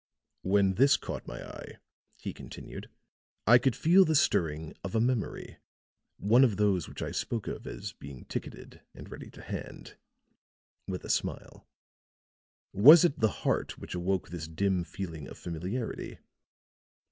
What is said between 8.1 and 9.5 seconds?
ticketed and ready to